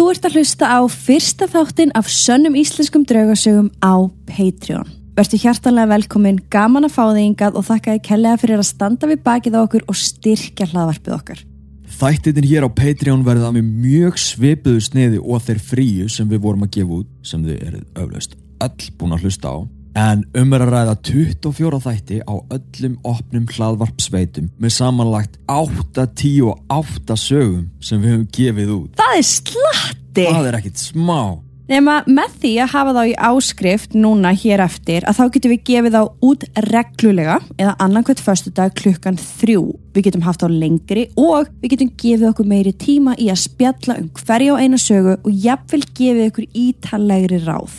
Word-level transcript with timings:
Þú 0.00 0.06
ert 0.08 0.24
að 0.24 0.36
hlusta 0.38 0.64
á 0.64 0.80
fyrsta 0.88 1.44
þáttin 1.44 1.90
af 1.92 2.06
sönnum 2.08 2.54
íslenskum 2.56 3.02
draugasögum 3.04 3.66
á 3.84 4.08
Patreon. 4.24 4.86
Vertu 5.12 5.36
hjartanlega 5.36 5.90
velkomin, 5.90 6.38
gaman 6.48 6.86
að 6.88 6.94
fá 6.94 7.02
þig 7.10 7.26
yngað 7.26 7.58
og 7.60 7.66
þakka 7.66 7.96
þið 7.98 8.00
kellega 8.06 8.38
fyrir 8.40 8.62
að 8.62 8.68
standa 8.70 9.10
við 9.10 9.20
bakið 9.26 9.58
á 9.60 9.60
okkur 9.60 9.84
og 9.92 9.98
styrkja 10.00 10.70
hlaðvarpið 10.70 11.16
okkar. 11.18 11.42
Þættitin 12.00 12.48
hér 12.48 12.64
á 12.64 12.70
Patreon 12.80 13.26
verða 13.28 13.50
með 13.52 13.68
mjög 13.84 14.16
svipuðu 14.24 14.86
sniði 14.88 15.20
og 15.20 15.44
þeir 15.44 15.60
fríu 15.68 16.08
sem 16.08 16.32
við 16.32 16.46
vorum 16.46 16.64
að 16.64 16.72
gefa 16.78 17.02
út 17.02 17.12
sem 17.20 17.44
þið 17.44 17.60
eruð 17.68 17.84
öflaust 18.00 18.40
öll 18.64 18.90
búin 18.96 19.18
að 19.18 19.28
hlusta 19.28 19.52
á 19.52 19.56
en 19.98 20.24
um 20.38 20.54
er 20.54 20.64
að 20.64 20.72
ræða 20.74 20.96
24 21.10 21.82
þætti 21.86 22.22
á 22.26 22.34
öllum 22.56 22.96
opnum 23.06 23.46
hlaðvarpsveitum 23.50 24.50
með 24.60 24.74
samanlagt 24.76 25.38
8, 25.50 26.06
10 26.14 26.48
og 26.50 26.64
8 26.70 27.18
sögum 27.18 27.68
sem 27.82 28.02
við 28.02 28.14
höfum 28.14 28.26
gefið 28.36 28.74
út. 28.78 28.98
Það 29.00 29.20
er 29.20 29.30
slatti! 29.34 30.26
Það 30.26 30.50
er 30.50 30.60
ekkit 30.60 30.82
smá. 30.82 31.22
Nefna 31.70 32.00
með 32.10 32.32
því 32.42 32.50
að 32.64 32.72
hafa 32.72 32.92
þá 32.96 33.00
í 33.06 33.12
áskrift 33.30 33.92
núna 33.94 34.32
hér 34.34 34.62
eftir 34.64 35.04
að 35.06 35.20
þá 35.20 35.34
getum 35.36 35.52
við 35.52 35.60
gefið 35.68 35.94
þá 35.94 36.24
út 36.26 36.46
reglulega 36.66 37.36
eða 37.54 37.74
annankvæmt 37.84 38.22
förstu 38.24 38.50
dag 38.56 38.74
klukkan 38.74 39.20
þrjú. 39.20 39.62
Við 39.94 40.08
getum 40.08 40.24
haft 40.26 40.42
á 40.42 40.50
lengri 40.50 41.04
og 41.14 41.46
við 41.60 41.76
getum 41.76 41.92
gefið 42.02 42.26
okkur 42.32 42.50
meiri 42.50 42.74
tíma 42.74 43.14
í 43.22 43.28
að 43.30 43.44
spjalla 43.44 44.00
um 44.02 44.10
hverja 44.18 44.56
og 44.56 44.64
eina 44.64 44.82
sögu 44.82 45.14
og 45.20 45.30
jafnvel 45.30 45.84
gefið 45.94 46.26
okkur 46.32 46.50
ítalegri 46.64 47.40
ráð. 47.46 47.78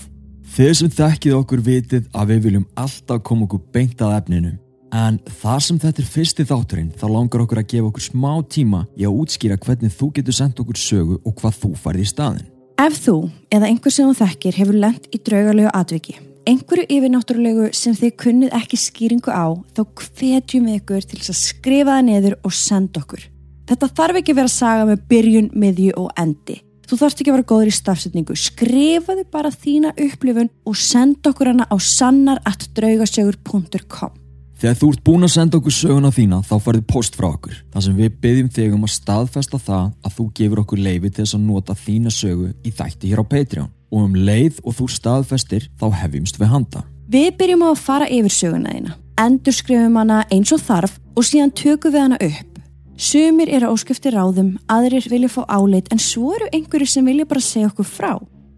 Þeir 0.51 0.73
sem 0.75 0.89
þekkið 0.91 1.33
okkur 1.37 1.61
vitið 1.63 2.07
að 2.11 2.31
við 2.33 2.39
viljum 2.43 2.63
alltaf 2.75 3.21
koma 3.23 3.45
okkur 3.45 3.61
beint 3.71 4.01
að 4.03 4.15
efninu. 4.17 4.49
En 4.91 5.19
þar 5.39 5.61
sem 5.63 5.77
þetta 5.79 6.01
er 6.01 6.07
fyrsti 6.11 6.43
þátturinn 6.49 6.89
þá 6.99 7.05
langar 7.07 7.43
okkur 7.45 7.61
að 7.61 7.69
gefa 7.71 7.87
okkur 7.87 8.03
smá 8.03 8.33
tíma 8.51 8.81
í 8.99 9.05
að 9.07 9.21
útskýra 9.21 9.55
hvernig 9.63 9.93
þú 9.95 10.09
getur 10.17 10.35
sendt 10.35 10.57
okkur 10.59 10.79
sögu 10.81 11.19
og 11.23 11.37
hvað 11.39 11.55
þú 11.61 11.69
farið 11.85 12.03
í 12.03 12.09
staðin. 12.11 12.49
Ef 12.83 12.97
þú 13.05 13.15
eða 13.47 13.69
einhver 13.69 13.95
sem 13.95 14.09
þú 14.09 14.17
þekkir 14.19 14.57
hefur 14.59 14.79
lent 14.83 15.07
í 15.07 15.21
draugalegu 15.29 15.71
atviki, 15.79 16.15
einhverju 16.51 16.85
yfirnáttúrulegu 16.97 17.69
sem 17.77 17.95
þið 17.95 18.11
kunnið 18.25 18.57
ekki 18.59 18.81
skýringu 18.81 19.31
á, 19.31 19.55
þá 19.71 19.85
hvetjum 20.01 20.67
við 20.67 20.81
ykkur 20.81 21.07
til 21.07 21.21
þess 21.21 21.31
að 21.31 21.39
skrifa 21.45 21.95
það 21.95 22.09
neður 22.09 22.35
og 22.43 22.57
senda 22.59 23.05
okkur. 23.05 23.23
Þetta 23.71 23.91
þarf 24.01 24.19
ekki 24.19 24.35
að 24.35 24.41
vera 24.41 24.51
saga 24.51 24.91
með 24.91 25.07
byrjun, 25.07 25.49
miðju 25.55 25.95
og 26.01 26.11
endi. 26.19 26.59
Þú 26.91 26.97
þarfst 26.99 27.21
ekki 27.21 27.31
að 27.31 27.35
vera 27.37 27.47
góður 27.47 27.69
í 27.69 27.71
stafsetningu. 27.71 28.35
Skrifaðu 28.35 29.23
bara 29.31 29.47
þína 29.47 29.95
upplifun 29.95 30.51
og 30.67 30.75
senda 30.75 31.31
okkur 31.31 31.47
hana 31.53 31.63
á 31.71 31.75
sannar.draugasögur.com 31.79 34.11
Þegar 34.59 34.75
þú 34.77 34.87
ert 34.91 35.03
búin 35.07 35.23
að 35.23 35.33
senda 35.33 35.57
okkur 35.61 35.73
söguna 35.73 36.11
þína 36.11 36.43
þá 36.45 36.59
farið 36.65 36.83
post 36.91 37.15
frá 37.15 37.27
okkur. 37.31 37.55
Það 37.71 37.81
sem 37.85 37.95
við 37.95 38.11
byggjum 38.25 38.49
þig 38.57 38.71
um 38.75 38.83
að 38.83 38.95
staðfesta 38.97 39.57
það 39.63 39.85
að 40.03 40.15
þú 40.17 40.23
gefur 40.41 40.61
okkur 40.65 40.79
leiði 40.83 41.07
til 41.07 41.23
þess 41.23 41.37
að 41.39 41.47
nota 41.47 41.73
þína 41.79 42.11
sögu 42.11 42.51
í 42.51 42.69
þætti 42.75 43.07
hér 43.13 43.23
á 43.23 43.25
Patreon. 43.31 43.71
Og 43.91 43.99
um 44.03 44.15
leið 44.27 44.55
og 44.67 44.71
þú 44.75 44.85
staðfestir 44.91 45.63
þá 45.79 45.87
hefjumst 46.03 46.35
við 46.43 46.51
handa. 46.51 46.83
Við 47.07 47.31
byrjum 47.39 47.65
á 47.65 47.67
að 47.71 47.83
fara 47.87 48.11
yfir 48.11 48.33
söguna 48.35 48.75
þína. 48.75 48.91
Endur 49.23 49.55
skrifum 49.55 49.95
hana 50.03 50.27
eins 50.27 50.51
og 50.51 50.59
þarf 50.67 50.99
og 51.15 51.23
síðan 51.23 51.55
tökum 51.55 51.95
við 51.95 52.03
hana 52.09 52.19
upp. 52.19 52.50
Sumir 53.01 53.49
eru 53.49 53.71
áskipti 53.73 54.11
ráðum, 54.13 54.59
aðrir 54.69 55.07
vilja 55.09 55.31
fá 55.33 55.41
áleit 55.49 55.87
en 55.89 55.97
svo 55.97 56.35
eru 56.35 56.45
einhverju 56.53 56.85
sem 56.85 57.07
vilja 57.09 57.25
bara 57.25 57.41
segja 57.41 57.71
okkur 57.71 57.87
frá. 57.89 58.11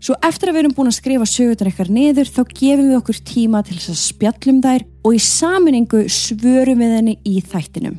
Svo 0.03 0.17
eftir 0.19 0.51
að 0.51 0.57
við 0.57 0.61
erum 0.65 0.73
búin 0.75 0.89
að 0.91 0.97
skrifa 0.97 1.27
sögutar 1.31 1.69
eitthvað 1.69 1.93
niður 1.95 2.27
þá 2.27 2.41
gefum 2.49 2.89
við 2.89 2.97
okkur 2.97 3.21
tíma 3.29 3.61
til 3.63 3.77
þess 3.77 3.93
að 3.93 4.01
spjallum 4.01 4.59
þær 4.65 4.83
og 5.07 5.15
í 5.15 5.21
saminningu 5.23 6.03
svörum 6.11 6.83
við 6.83 6.91
henni 6.97 7.15
í 7.23 7.37
þættinum. 7.39 7.95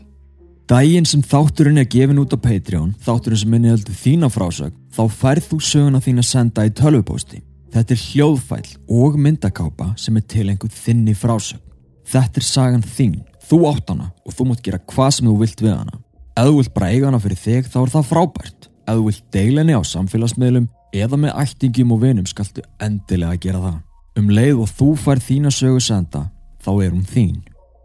Dægin 0.68 1.08
sem 1.08 1.24
þátturinn 1.24 1.80
er 1.80 1.88
gefin 1.88 2.20
út 2.20 2.36
á 2.36 2.38
Patreon, 2.44 2.92
þátturinn 3.00 3.40
sem 3.40 3.56
minni 3.56 3.72
heldur 3.72 4.00
þína 4.04 4.32
frásög, 4.36 4.76
þá 4.92 5.02
færð 5.24 5.48
þú 5.48 5.62
söguna 5.64 6.04
þín 6.04 6.20
að 6.20 6.30
senda 6.34 6.68
í 6.68 6.76
tölvupósti. 6.76 7.40
Þetta 7.72 7.96
er 7.96 8.06
hljóðfæll 8.10 8.72
og 9.00 9.16
myndakápa 9.16 9.94
sem 9.96 10.20
er 10.20 10.28
til 10.28 10.50
einhver 10.50 10.76
þinni 10.76 11.16
frásög. 11.16 11.64
Þetta 12.04 12.36
er 12.40 12.52
sagan 12.52 12.84
þín, 12.84 13.22
þú 13.48 13.64
átt 13.72 13.94
hana 13.96 14.12
og 14.28 14.36
þú 14.36 14.52
mútt 14.52 14.66
gera 14.66 14.84
hvað 14.92 15.16
sem 15.16 15.32
þú 15.32 15.40
vilt 15.40 15.64
við 15.64 15.78
hana. 15.78 16.03
Ef 16.34 16.48
þú 16.48 16.54
vilt 16.58 16.72
bara 16.74 16.90
eiga 16.90 17.06
hana 17.06 17.20
fyrir 17.22 17.38
þig 17.38 17.66
þá 17.70 17.76
er 17.84 17.90
það 17.92 18.06
frábært. 18.08 18.64
Ef 18.90 18.96
þú 18.98 19.02
vilt 19.06 19.26
deila 19.30 19.62
henni 19.62 19.76
á 19.78 19.82
samfélagsmiðlum 19.86 20.64
eða 20.98 21.18
með 21.22 21.36
ættingum 21.44 21.92
og 21.94 22.00
vinum 22.02 22.26
skaltu 22.26 22.64
endilega 22.82 23.38
gera 23.44 23.60
það. 23.62 23.76
Um 24.18 24.32
leið 24.34 24.64
og 24.64 24.72
þú 24.74 24.88
fær 24.98 25.22
þína 25.22 25.52
sögu 25.54 25.82
senda, 25.82 26.24
þá 26.58 26.70
er 26.74 26.90
hún 26.90 27.06
þín. 27.06 27.38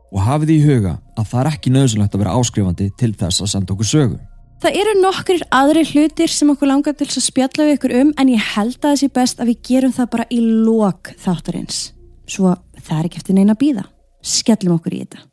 Og 0.09 0.26
hafið 0.26 0.56
í 0.56 0.58
huga 0.66 0.96
að 1.14 1.30
það 1.30 1.44
er 1.44 1.52
ekki 1.52 1.76
nöðsynlegt 1.76 2.18
að 2.18 2.24
vera 2.24 2.36
áskrifandi 2.42 2.90
til 2.98 3.14
þess 3.22 3.46
að 3.46 3.54
senda 3.54 3.76
okkur 3.76 3.92
sögu. 3.92 4.20
Það 4.59 4.82
eru 4.82 4.98
nokkur 4.98 5.46
aðri 5.56 5.86
hlutir 5.94 6.34
sem 6.34 6.50
okkur 6.50 6.74
langar 6.74 6.98
til 6.98 7.06
að 7.06 7.22
spjalla 7.30 7.70
við 7.70 7.78
ykkur 7.78 7.98
um 8.02 8.14
en 8.18 8.34
ég 8.34 8.54
held 8.58 8.82
að 8.82 9.02
sé 9.04 9.14
best 9.14 9.40
að 9.40 9.54
við 9.54 9.62
gerum 9.70 9.94
það 9.94 10.14
bara 10.18 10.30
í 10.34 10.42
lok 10.42 11.14
þáttarins. 11.22 11.92
Svo 12.26 12.58
það 12.82 12.98
er 12.98 13.12
ekki 13.12 13.22
eftir 13.22 13.38
neina 13.38 13.54
að 13.54 13.62
býða. 13.62 13.86
Skellum 14.26 14.80
okkur 14.82 14.98
í 14.98 15.06
þetta. 15.06 15.30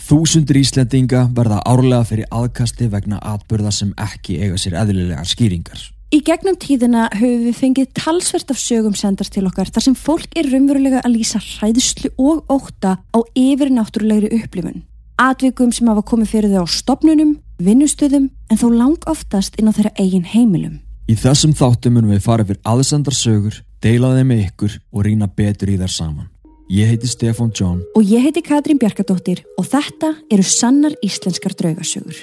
Þúsundur 0.00 0.58
Íslendinga 0.58 1.26
verða 1.36 1.60
árlega 1.68 2.02
fyrir 2.08 2.28
aðkasti 2.34 2.88
vegna 2.90 3.20
atbyrða 3.22 3.70
sem 3.74 3.94
ekki 4.00 4.40
eiga 4.40 4.58
sér 4.58 4.78
eðlilegar 4.80 5.28
skýringar. 5.28 5.80
Í 6.10 6.18
gegnum 6.26 6.56
tíðina 6.58 7.04
höfum 7.14 7.44
við 7.44 7.58
fengið 7.60 7.90
talsvert 7.94 8.50
af 8.50 8.58
sögum 8.58 8.96
sendast 8.98 9.30
til 9.36 9.44
okkar 9.46 9.68
þar 9.70 9.84
sem 9.84 9.94
fólk 9.94 10.32
er 10.34 10.48
raunverulega 10.50 11.04
að 11.04 11.14
lýsa 11.14 11.38
hræðslu 11.38 12.10
og 12.18 12.50
óta 12.50 12.96
á 12.98 13.18
yfirnáttúrulegri 13.38 14.32
upplifun. 14.40 14.82
Atvikum 15.20 15.70
sem 15.70 15.86
hafa 15.86 16.02
komið 16.10 16.32
fyrir 16.32 16.54
þau 16.56 16.64
á 16.66 16.74
stopnunum, 16.74 17.36
vinnustöðum 17.62 18.26
en 18.50 18.58
þó 18.58 18.66
lang 18.72 19.06
oftast 19.06 19.60
inn 19.60 19.70
á 19.70 19.76
þeirra 19.76 19.94
eigin 20.00 20.26
heimilum. 20.26 20.80
Í 21.06 21.14
þessum 21.14 21.54
þáttum 21.54 22.00
munum 22.00 22.16
við 22.16 22.24
fara 22.26 22.48
fyrir 22.48 22.62
aðsendar 22.66 23.14
sögur, 23.14 23.62
deila 23.78 24.14
þeim 24.16 24.32
með 24.32 24.44
ykkur 24.48 24.78
og 24.90 25.06
rýna 25.06 25.30
betur 25.30 25.70
í 25.70 25.78
þær 25.78 25.94
saman. 25.94 26.30
Ég 26.70 26.86
heiti 26.86 27.08
Stefan 27.10 27.50
John 27.50 27.80
Og 27.98 28.04
ég 28.06 28.22
heiti 28.22 28.44
Katrín 28.46 28.78
Bjarkadóttir 28.78 29.40
og 29.58 29.66
þetta 29.66 30.12
eru 30.30 30.44
sannar 30.46 30.92
íslenskar 31.02 31.50
draugasögur. 31.58 32.14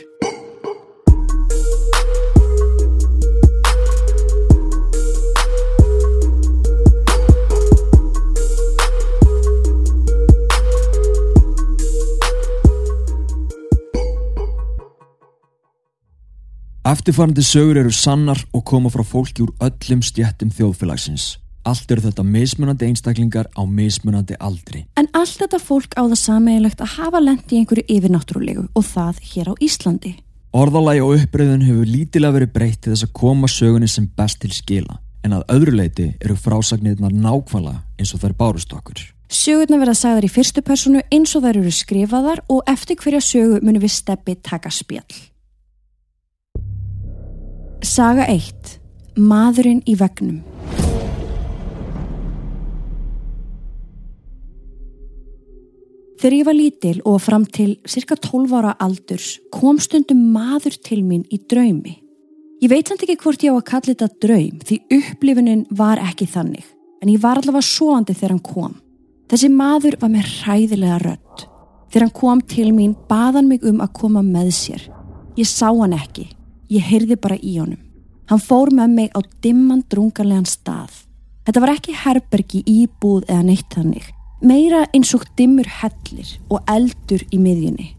Eftirfarandi 16.87 17.43
sögur 17.43 17.81
eru 17.81 17.91
sannar 17.91 18.39
og 18.55 18.63
koma 18.63 18.87
frá 18.87 19.03
fólki 19.03 19.43
úr 19.43 19.51
öllum 19.59 19.99
stjættum 19.99 20.55
þjóðfélagsins. 20.55 21.35
Allt 21.67 21.91
eru 21.91 22.05
þetta 22.05 22.23
mismunandi 22.23 22.87
einstaklingar 22.87 23.49
á 23.51 23.61
mismunandi 23.67 24.37
aldri. 24.39 24.85
En 24.95 25.09
allt 25.17 25.41
þetta 25.41 25.59
fólk 25.59 25.97
á 25.99 26.07
það 26.07 26.21
sameigilegt 26.21 26.83
að 26.83 26.93
hafa 26.95 27.19
lendi 27.19 27.57
í 27.57 27.59
einhverju 27.59 27.83
yfirnáttúrulegu 27.91 28.63
og 28.71 28.87
það 28.87 29.19
hér 29.33 29.51
á 29.51 29.53
Íslandi. 29.67 30.13
Orðalagi 30.55 31.03
og 31.03 31.17
uppröðun 31.17 31.65
hefur 31.67 31.91
lítilega 31.91 32.37
verið 32.37 32.53
breytt 32.55 32.79
til 32.85 32.93
þess 32.93 33.09
að 33.09 33.13
koma 33.19 33.51
sögunni 33.51 33.91
sem 33.91 34.07
best 34.15 34.39
til 34.45 34.53
skila. 34.55 35.01
En 35.27 35.35
að 35.35 35.43
öðru 35.57 35.75
leiti 35.75 36.07
eru 36.23 36.39
frásagnirnar 36.39 37.11
nákvæmlega 37.11 37.83
eins 37.99 38.15
og 38.15 38.23
þær 38.23 38.37
bárust 38.39 38.71
okkur. 38.71 39.03
Sögurna 39.27 39.81
verða 39.81 39.97
sagðar 39.99 40.23
í 40.23 40.31
fyrstu 40.31 40.63
personu 40.63 41.03
eins 41.11 41.35
og 41.35 41.43
þær 41.43 41.59
eru 41.65 41.73
skrifaðar 41.75 42.45
og 42.47 42.61
eftir 42.71 42.95
hverja 43.01 43.19
sögu 43.19 43.59
munum 43.59 43.83
við 43.83 43.97
steppi 43.97 44.37
taka 44.39 44.71
spjall. 44.71 45.17
Saga 47.83 48.23
1. 48.31 48.77
Maðurinn 49.19 49.83
í 49.83 49.97
vegnum. 49.99 50.45
Þegar 56.17 56.33
ég 56.33 56.45
var 56.47 56.55
lítil 56.57 56.95
og 57.05 57.19
fram 57.21 57.43
til 57.45 57.75
cirka 57.85 58.15
12 58.17 58.53
ára 58.57 58.71
aldurs 58.81 59.35
kom 59.53 59.77
stundum 59.77 60.23
maður 60.33 60.73
til 60.81 61.03
mín 61.05 61.27
í 61.29 61.37
draumi. 61.45 61.93
Ég 62.57 62.71
veit 62.71 62.89
samt 62.89 63.03
ekki 63.05 63.19
hvort 63.21 63.45
ég 63.45 63.53
á 63.53 63.57
að 63.59 63.67
kalla 63.67 63.93
þetta 63.93 64.07
draum 64.25 64.63
því 64.65 64.77
upplifunin 64.97 65.61
var 65.77 66.01
ekki 66.01 66.25
þannig 66.31 66.65
en 67.03 67.13
ég 67.13 67.21
var 67.21 67.37
allavega 67.37 67.69
svoandi 67.69 68.17
þegar 68.17 68.33
hann 68.33 68.41
kom. 68.49 68.73
Þessi 69.29 69.51
maður 69.53 69.99
var 70.01 70.13
með 70.15 70.33
hræðilega 70.39 70.97
rödd. 71.05 71.45
Þegar 71.93 72.07
hann 72.07 72.17
kom 72.23 72.43
til 72.49 72.67
mín 72.73 72.97
baðan 73.11 73.51
mig 73.51 73.61
um 73.61 73.85
að 73.85 73.93
koma 74.01 74.25
með 74.25 74.51
sér. 74.57 74.89
Ég 75.37 75.45
sá 75.45 75.69
hann 75.69 75.93
ekki. 75.93 76.31
Ég 76.73 76.81
heyrði 76.81 77.21
bara 77.21 77.37
í 77.37 77.59
honum. 77.59 77.83
Hann 78.27 78.41
fór 78.41 78.73
með 78.73 78.97
mig 78.97 79.13
á 79.13 79.21
dimman 79.45 79.85
drungarlegan 79.85 80.49
stað. 80.49 81.03
Þetta 81.45 81.61
var 81.61 81.77
ekki 81.77 81.93
herbergi 82.01 82.65
íbúð 82.65 83.27
eða 83.29 83.43
neitt 83.45 83.69
þannig 83.69 84.16
meira 84.41 84.85
eins 84.93 85.13
og 85.17 85.25
dimmur 85.37 85.67
hellir 85.79 86.35
og 86.49 86.61
eldur 86.69 87.23
í 87.33 87.39
miðjunni. 87.41 87.93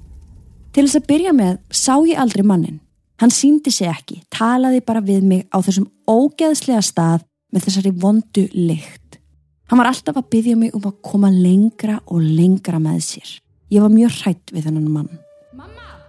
Til 0.72 0.84
þess 0.84 1.00
að 1.00 1.08
byrja 1.08 1.32
með 1.34 1.56
sá 1.74 1.94
ég 2.06 2.20
aldrei 2.20 2.44
mannin. 2.46 2.80
Hann 3.18 3.34
síndi 3.34 3.72
sig 3.74 3.88
ekki, 3.90 4.20
talaði 4.30 4.82
bara 4.86 5.02
við 5.02 5.24
mig 5.26 5.46
á 5.50 5.58
þessum 5.58 5.88
ógeðslega 6.06 6.82
stað 6.86 7.24
með 7.50 7.66
þessari 7.66 7.92
vondu 8.04 8.44
lykt. 8.54 9.18
Hann 9.68 9.80
var 9.80 9.90
alltaf 9.90 10.16
að 10.16 10.28
byggja 10.32 10.56
mig 10.56 10.76
um 10.76 10.86
að 10.86 11.00
koma 11.04 11.32
lengra 11.34 11.98
og 12.06 12.22
lengra 12.22 12.78
með 12.80 13.00
sér. 13.08 13.32
Ég 13.74 13.82
var 13.82 13.92
mjög 13.92 14.14
hrætt 14.22 14.54
við 14.54 14.68
þennan 14.68 14.92
mann. 14.92 15.10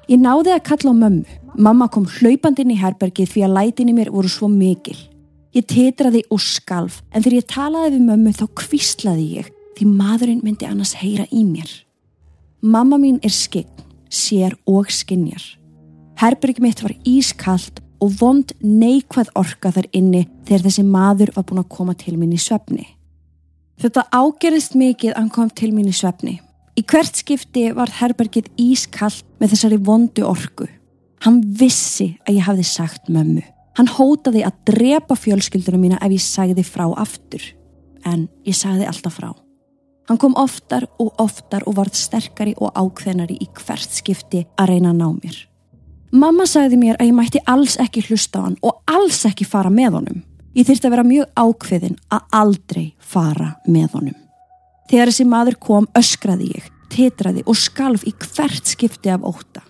Ég 0.09 0.21
náði 0.21 0.53
að 0.53 0.65
kalla 0.69 0.93
á 0.93 1.01
mömmu. 1.01 1.37
Mamma 1.59 1.89
kom 1.91 2.05
hlaupandinn 2.07 2.71
í 2.73 2.79
herbergið 2.79 3.33
því 3.33 3.45
að 3.45 3.55
lætinni 3.57 3.93
mér 3.97 4.13
voru 4.13 4.29
svo 4.31 4.47
mikil. 4.49 4.97
Ég 5.57 5.65
tetraði 5.69 6.23
og 6.29 6.41
skalf 6.45 7.01
en 7.09 7.23
þegar 7.25 7.41
ég 7.41 7.49
talaði 7.49 7.95
við 7.97 8.05
mömmu 8.05 8.33
þá 8.37 8.45
kvíslaði 8.61 9.27
ég 9.39 9.49
því 9.79 9.87
maðurinn 9.95 10.43
myndi 10.43 10.67
annars 10.67 10.97
heyra 10.99 11.25
í 11.31 11.45
mér. 11.47 11.69
Mamma 12.59 12.99
mín 12.99 13.21
er 13.23 13.31
skinn, 13.31 13.69
sér 14.11 14.57
og 14.67 14.91
skinnjar. 14.91 15.43
Herbergið 16.19 16.65
mitt 16.65 16.83
var 16.83 16.95
ískallt 17.07 17.79
og 18.03 18.15
vond 18.19 18.51
neikvæð 18.59 19.31
orka 19.39 19.71
þar 19.75 19.87
inni 19.95 20.25
þegar 20.47 20.65
þessi 20.67 20.83
maður 20.83 21.31
var 21.35 21.45
búin 21.47 21.61
að 21.63 21.71
koma 21.71 21.95
til 21.95 22.17
mín 22.19 22.35
í 22.35 22.39
svefni. 22.41 22.85
Þetta 23.79 24.09
ágerist 24.11 24.75
mikið 24.75 25.13
að 25.13 25.21
hann 25.21 25.31
kom 25.31 25.51
til 25.55 25.71
mín 25.71 25.87
í 25.87 25.95
svefni. 25.95 26.35
Í 26.75 26.83
hvert 26.83 27.15
skipti 27.15 27.69
var 27.75 27.91
herbergið 27.99 28.51
ískallt 28.59 29.23
með 29.39 29.55
þessari 29.55 29.79
vondu 29.87 30.27
orku. 30.27 30.67
Hann 31.23 31.41
vissi 31.43 32.13
að 32.27 32.39
ég 32.39 32.47
hafði 32.47 32.67
sagt 32.67 33.11
mömmu. 33.11 33.43
Hann 33.79 33.91
hótaði 33.95 34.43
að 34.47 34.59
drepa 34.67 35.15
fjölskyldunum 35.15 35.87
mína 35.87 35.99
ef 36.03 36.15
ég 36.15 36.23
sagði 36.23 36.67
frá 36.67 36.87
aftur. 36.99 37.43
En 38.07 38.27
ég 38.47 38.55
sagði 38.55 38.87
alltaf 38.87 39.15
frá. 39.19 39.31
Hann 40.09 40.17
kom 40.17 40.33
oftar 40.41 40.87
og 40.97 41.13
oftar 41.21 41.67
og 41.69 41.75
varð 41.77 41.93
sterkari 41.93 42.55
og 42.57 42.73
ákveðnari 42.73 43.35
í 43.43 43.47
hvert 43.53 43.93
skipti 43.93 44.41
að 44.57 44.71
reyna 44.71 44.89
að 44.89 45.01
ná 45.03 45.09
mér. 45.19 45.35
Mamma 46.09 46.47
sagði 46.49 46.79
mér 46.81 46.95
að 46.97 47.11
ég 47.11 47.17
mætti 47.19 47.41
alls 47.45 47.75
ekki 47.77 48.01
hlusta 48.07 48.41
á 48.41 48.45
hann 48.47 48.55
og 48.65 48.79
alls 48.89 49.21
ekki 49.29 49.45
fara 49.45 49.69
með 49.69 49.99
honum. 49.99 50.23
Ég 50.57 50.65
þurfti 50.65 50.87
að 50.89 50.95
vera 50.95 51.05
mjög 51.05 51.27
ákveðin 51.37 51.99
að 52.09 52.23
aldrei 52.39 52.85
fara 52.97 53.51
með 53.69 53.93
honum. 53.93 54.15
Þegar 54.89 55.11
þessi 55.11 55.25
maður 55.29 55.57
kom 55.61 55.85
öskraði 55.99 56.47
ég, 56.55 56.63
titraði 56.89 57.43
og 57.45 57.59
skalf 57.61 58.05
í 58.09 58.13
hvert 58.17 58.71
skipti 58.71 59.11
af 59.13 59.21
óta. 59.21 59.61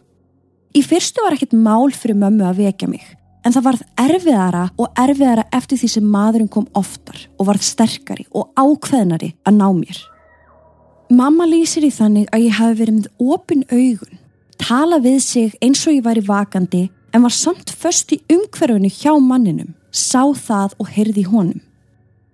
Í 0.72 0.86
fyrstu 0.86 1.26
var 1.26 1.36
ekkert 1.36 1.58
mál 1.58 1.92
fyrir 1.92 2.16
mömmu 2.16 2.46
að 2.48 2.62
vekja 2.64 2.88
mig, 2.88 3.04
en 3.44 3.52
það 3.52 3.66
varð 3.66 3.84
erfiðara 4.06 4.64
og 4.80 5.04
erfiðara 5.04 5.44
eftir 5.60 5.82
því 5.82 5.92
sem 5.98 6.08
maðurinn 6.16 6.54
kom 6.54 6.70
oftar 6.80 7.20
og 7.36 7.50
varð 7.52 7.68
sterkari 7.68 8.24
og 8.32 8.54
ákveðnari 8.56 9.34
að 9.44 9.60
ná 9.60 9.68
mér. 9.76 10.00
Mamma 11.10 11.48
lýsir 11.50 11.88
í 11.88 11.90
þannig 11.90 12.28
að 12.30 12.44
ég 12.46 12.58
hafi 12.60 12.76
verið 12.84 12.98
með 13.00 13.32
opin 13.34 13.64
augun, 13.74 14.18
tala 14.62 15.00
við 15.02 15.16
sig 15.26 15.56
eins 15.58 15.82
og 15.90 15.96
ég 15.96 16.04
væri 16.06 16.22
vakandi 16.28 16.82
en 17.18 17.24
var 17.26 17.34
samt 17.34 17.72
först 17.74 18.14
í 18.14 18.20
umhverfunu 18.30 18.92
hjá 18.94 19.16
manninum, 19.18 19.72
sá 19.90 20.30
það 20.38 20.76
og 20.78 20.92
heyrði 20.94 21.24
honum. 21.32 21.64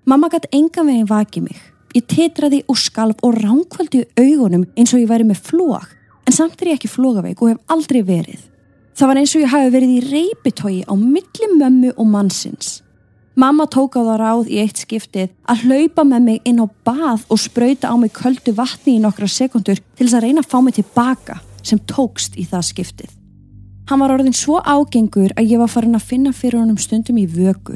Mamma 0.03 0.27
gæti 0.27 0.51
enga 0.59 0.83
veginn 0.83 1.07
vakið 1.07 1.47
mig. 1.47 1.61
Ég 1.95 2.03
tetraði 2.11 2.65
og 2.67 2.75
skalf 2.75 3.23
og 3.23 3.39
ránkvöldi 3.39 4.03
augunum 4.19 4.67
eins 4.75 4.91
og 4.91 5.05
ég 5.05 5.07
væri 5.07 5.29
með 5.29 5.39
flóak, 5.47 5.95
en 6.27 6.35
samt 6.35 6.59
er 6.59 6.73
ég 6.73 6.81
ekki 6.81 6.91
flógaveik 6.91 7.39
og 7.39 7.53
hef 7.53 7.71
aldrei 7.71 8.01
verið. 8.03 8.43
Það 8.91 9.07
var 9.07 9.21
eins 9.21 9.37
og 9.37 9.45
ég 9.45 9.53
hafi 9.55 9.71
verið 9.71 9.95
í 9.95 10.03
reypitói 10.09 10.77
á 10.83 10.93
milli 10.99 11.53
mömmu 11.55 11.95
og 11.95 12.11
mannsins. 12.11 12.81
Mamma 13.35 13.65
tók 13.67 13.97
á 13.99 14.01
það 14.07 14.19
ráð 14.21 14.47
í 14.47 14.59
eitt 14.63 14.79
skiptið 14.79 15.31
að 15.51 15.65
hlaupa 15.67 16.05
með 16.07 16.21
mig 16.23 16.45
inn 16.47 16.61
á 16.63 16.71
bað 16.87 17.25
og 17.27 17.41
spröyta 17.43 17.91
á 17.91 17.95
mig 17.99 18.13
köldu 18.15 18.53
vatni 18.55 18.95
í 18.95 19.01
nokkra 19.03 19.27
sekundur 19.27 19.81
til 19.81 20.05
þess 20.05 20.15
að 20.15 20.23
reyna 20.23 20.43
að 20.43 20.51
fá 20.53 20.55
mig 20.63 20.77
tilbaka 20.77 21.41
sem 21.59 21.81
tókst 21.83 22.39
í 22.39 22.45
það 22.47 22.63
skiptið. 22.69 23.11
Hann 23.91 23.99
var 23.99 24.15
orðin 24.15 24.37
svo 24.39 24.61
ágengur 24.63 25.35
að 25.35 25.51
ég 25.51 25.59
var 25.59 25.73
farin 25.73 25.99
að 25.99 26.07
finna 26.13 26.31
fyrir 26.31 26.61
honum 26.61 26.79
stundum 26.79 27.19
í 27.19 27.27
vöku. 27.27 27.75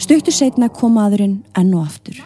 Stöktu 0.00 0.32
setna 0.32 0.70
kom 0.72 0.96
aðurinn 0.96 1.42
enn 1.52 1.76
og 1.76 1.84
aftur. 1.84 2.24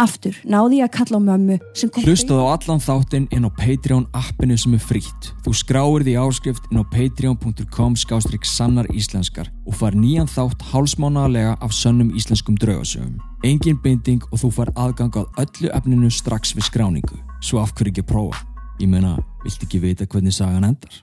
Aftur 0.00 0.36
náði 0.48 0.78
ég 0.78 0.86
að 0.88 0.94
kalla 0.94 1.18
á 1.20 1.22
mömmu 1.26 1.56
sem 1.76 1.90
kom... 1.92 2.04
Hlustaðu 2.06 2.46
á 2.48 2.52
allan 2.54 2.80
þáttinn 2.80 3.26
inn 3.36 3.44
á 3.44 3.50
Patreon 3.52 4.06
appinu 4.16 4.56
sem 4.56 4.76
er 4.78 4.80
frítt. 4.80 5.28
Þú 5.44 5.52
skráir 5.60 6.06
því 6.06 6.14
áskrift 6.22 6.70
inn 6.70 6.80
á 6.80 6.84
patreon.com 6.88 7.98
skástrygg 8.00 8.48
sannar 8.48 8.88
íslenskar 8.96 9.50
og 9.68 9.76
far 9.76 9.98
nýjan 9.98 10.30
þátt 10.30 10.64
hálsmánaðalega 10.70 11.58
af 11.60 11.76
sönnum 11.76 12.14
íslenskum 12.16 12.56
draugasögum. 12.62 13.20
Engin 13.44 13.76
binding 13.84 14.24
og 14.30 14.40
þú 14.40 14.54
far 14.60 14.72
aðgang 14.80 15.20
á 15.20 15.22
öllu 15.44 15.68
efninu 15.76 16.08
strax 16.08 16.56
við 16.56 16.70
skráningu. 16.70 17.20
Svo 17.44 17.60
af 17.60 17.76
hverju 17.76 17.92
ekki 17.92 18.08
prófa? 18.08 18.40
Ég 18.80 18.88
meina, 18.88 19.18
vilt 19.44 19.68
ekki 19.68 19.84
vita 19.84 20.08
hvernig 20.08 20.32
sagan 20.32 20.64
endar? 20.72 21.02